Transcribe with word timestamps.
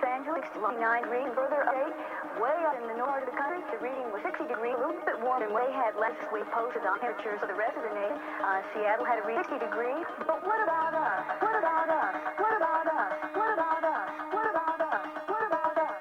San 0.00 0.24
Angeles, 0.24 0.44
69 0.56 0.76
degrees. 1.04 1.28
Further 1.36 1.62
update, 1.68 1.92
way 2.40 2.56
up 2.64 2.76
in 2.80 2.88
the 2.88 2.96
north 2.96 3.20
of 3.24 3.28
the 3.28 3.36
country, 3.36 3.60
the 3.68 3.80
reading 3.84 4.08
was 4.12 4.24
60 4.24 4.48
degrees, 4.48 4.74
a 4.76 4.80
little 4.80 4.96
bit 5.04 5.20
warmer 5.20 5.44
than 5.44 5.52
we 5.52 5.64
had 5.76 5.92
last 6.00 6.16
week 6.32 6.48
posted 6.52 6.84
on 6.88 6.96
temperatures 7.00 7.36
for 7.40 7.48
the 7.48 7.56
rest 7.56 7.76
of 7.76 7.84
the 7.84 7.92
nation. 7.92 8.16
Uh, 8.40 8.64
Seattle 8.72 9.04
had 9.04 9.20
a 9.20 9.24
reading 9.28 9.44
60 9.44 9.60
degrees. 9.60 10.04
But 10.24 10.40
what 10.44 10.60
about 10.64 10.96
us? 10.96 11.24
What 11.44 11.56
about 11.56 11.88
us? 11.92 12.14
What 12.40 12.54
about 12.56 12.86
us? 12.88 13.12
What 13.36 13.50
about 13.52 13.84
us? 13.84 14.08
What 14.32 14.46
about 14.48 14.80
us? 14.80 15.06
What 15.28 15.42
about 15.44 15.76
us? 15.76 15.99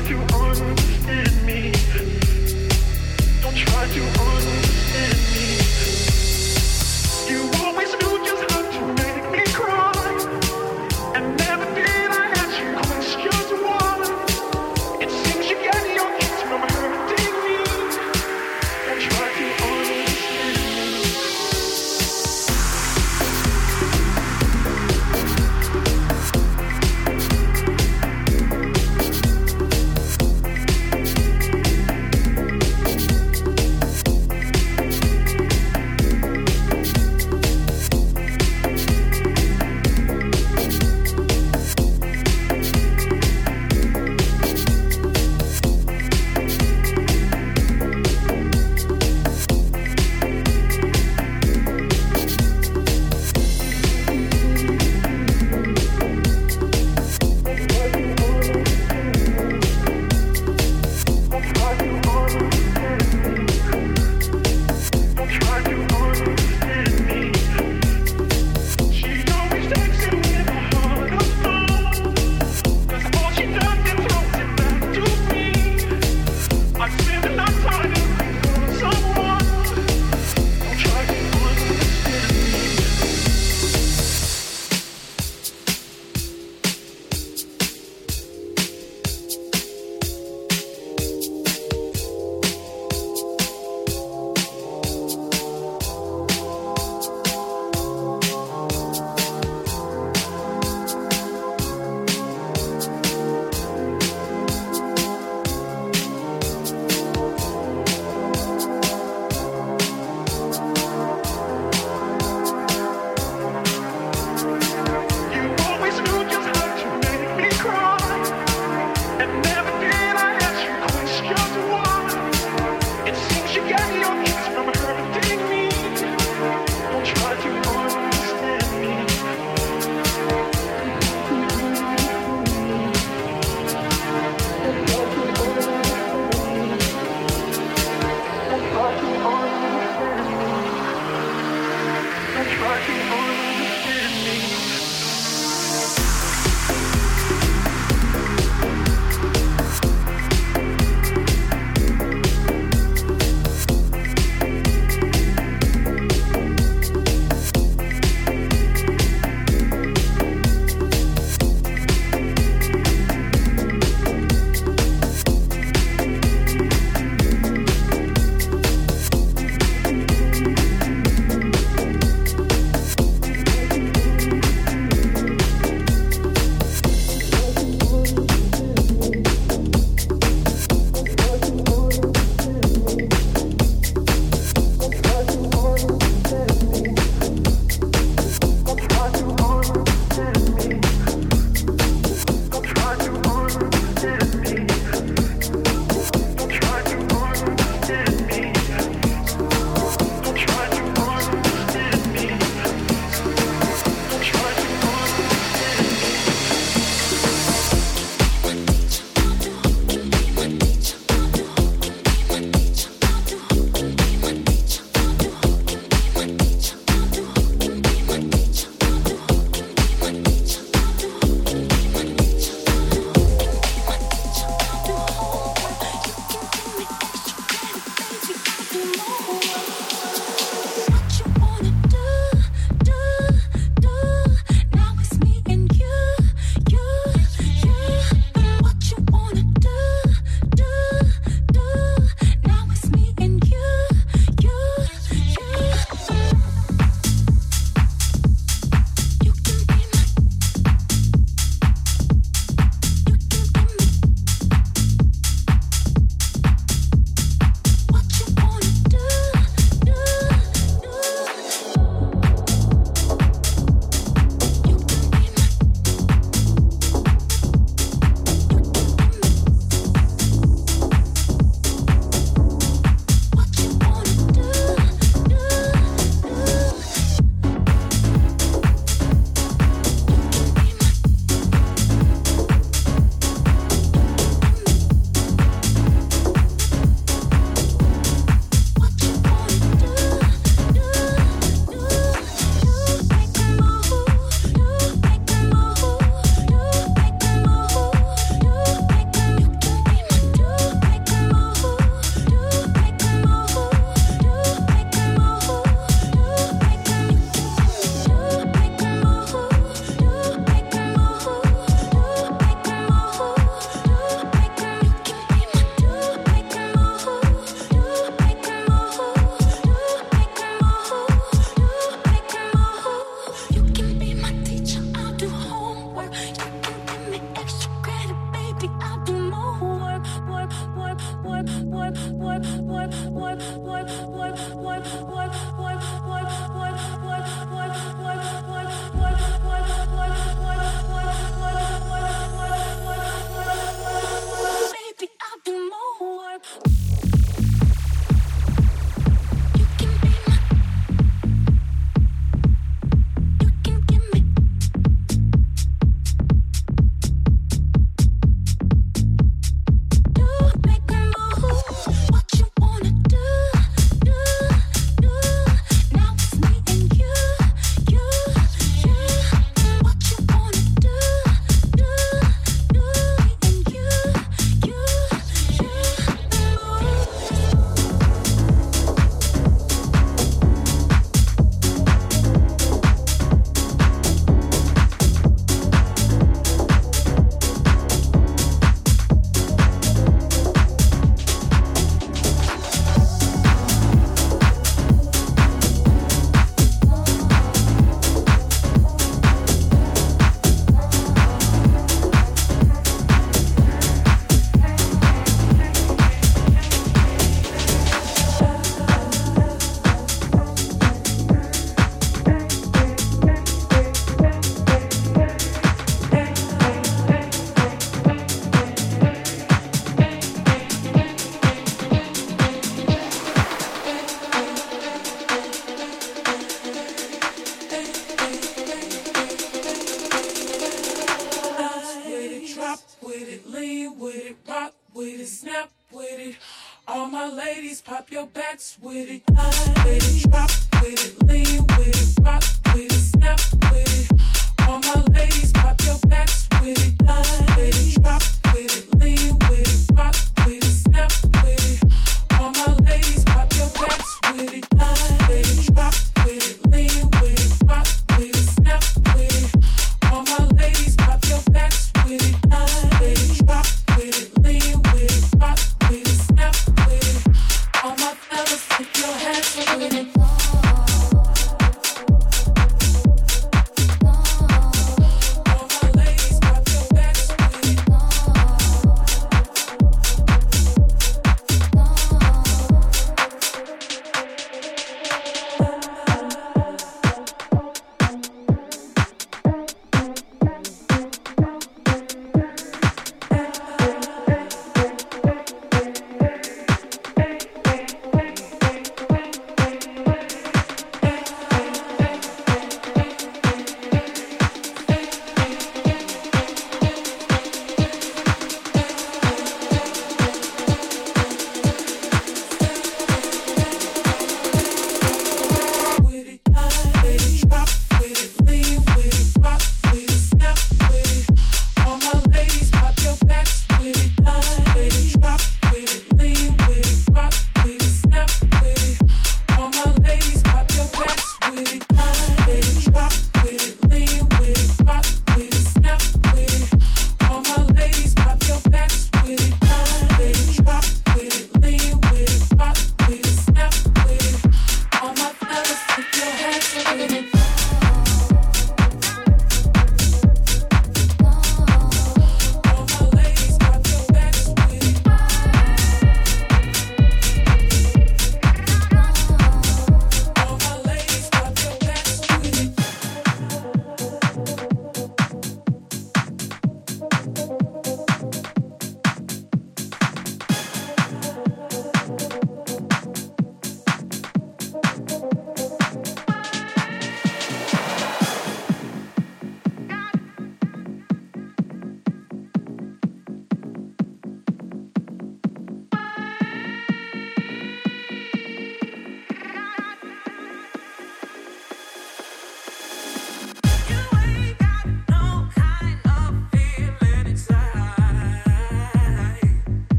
try 0.00 0.08
to 0.08 0.34
understand 0.34 1.44
me. 1.44 1.72
Don't 3.42 3.56
try 3.56 3.86
to 3.86 4.00
understand 4.00 4.49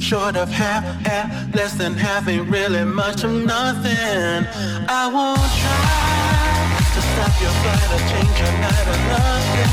short 0.00 0.36
of 0.36 0.48
half, 0.50 0.84
and 1.06 1.54
less 1.54 1.74
than 1.74 1.94
half 1.94 2.28
ain't 2.28 2.48
really 2.48 2.84
much 2.84 3.24
of 3.24 3.30
nothing. 3.30 4.46
I 4.88 5.06
won't 5.12 5.38
try 5.62 6.78
to 6.94 7.00
stop 7.10 7.34
your 7.42 7.54
flight 7.60 7.90
or 7.94 8.02
change 8.10 8.38
your 8.42 8.54
night 8.64 8.86
or 8.92 9.00
nothing. 9.12 9.72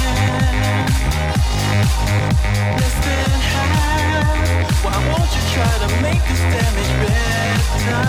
Less 2.80 2.98
than 3.06 3.40
half, 3.54 4.84
why 4.84 4.98
won't 5.10 5.32
you 5.36 5.44
try 5.56 5.74
to 5.84 5.90
make 6.02 6.22
this 6.30 6.44
damage 6.54 6.94
better? 7.02 8.04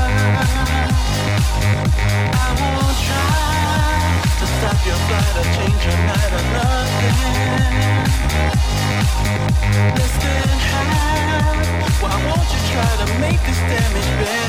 I 2.33 2.49
won't 2.61 2.99
try 3.07 3.41
to 4.41 4.47
stop 4.57 4.79
your 4.89 5.01
flight 5.07 5.35
or 5.41 5.47
change 5.57 5.83
your 5.87 5.99
night 6.11 6.33
or 6.39 6.45
nothing. 6.57 7.17
Less 9.97 10.15
than 10.23 10.59
half. 10.71 11.06
Try 12.77 12.97
to 13.07 13.07
make 13.21 13.41
this 13.41 13.57
damage 13.57 14.11
better? 14.21 14.47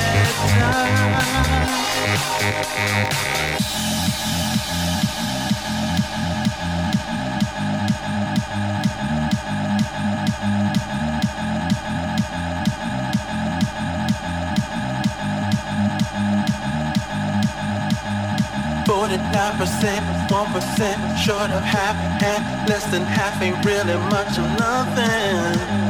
49%, 18.87 20.27
1% 20.27 21.17
short 21.17 21.49
of 21.51 21.63
half, 21.63 21.95
and 22.21 22.67
less 22.67 22.83
than 22.91 23.03
half 23.03 23.41
ain't 23.41 23.63
really 23.63 23.95
much 24.09 24.37
of 24.37 24.45
nothing. 24.59 25.86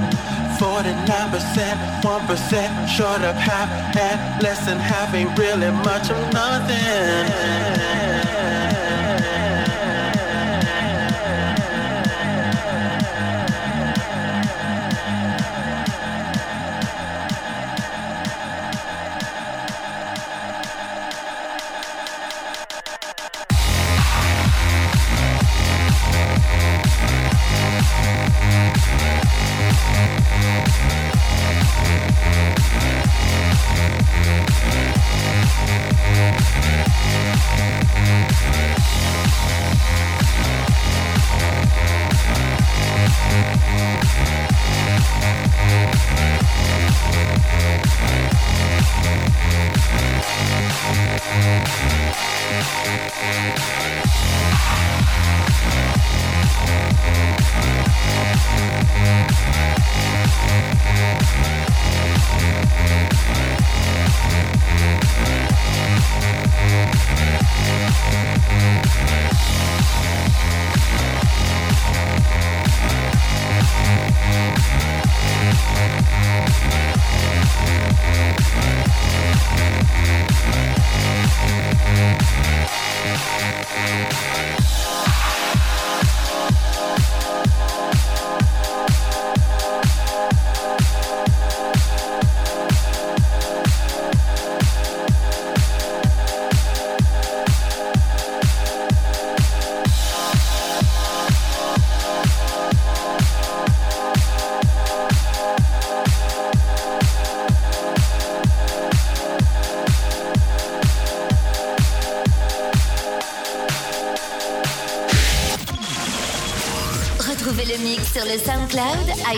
49%, 0.57 2.01
1% 2.01 2.87
short 2.87 3.21
of 3.21 3.35
half, 3.35 3.69
and 3.95 4.41
less 4.41 4.65
than 4.65 4.79
half 4.79 5.13
ain't 5.13 5.37
really 5.37 5.71
much 5.71 6.09
of 6.09 6.17
nothing. 6.33 8.06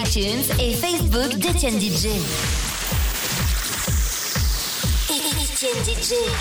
iTunes 0.10 0.44
et 0.60 0.74
Facebook 0.74 1.36
d'Etienne 1.38 1.80
DJ. 1.80 2.08
Etienne 5.08 5.84
DJ. 5.86 6.39